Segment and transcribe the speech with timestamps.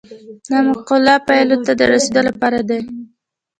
[0.49, 2.81] دا معقولو پایلو ته د رسیدو لپاره دی.